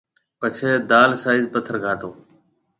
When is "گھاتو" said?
1.83-2.09